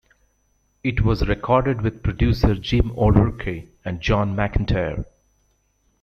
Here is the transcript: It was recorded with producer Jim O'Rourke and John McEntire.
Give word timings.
It 0.83 1.01
was 1.05 1.27
recorded 1.27 1.81
with 1.81 2.01
producer 2.01 2.55
Jim 2.55 2.89
O'Rourke 2.97 3.47
and 3.85 4.01
John 4.01 4.35
McEntire. 4.35 5.05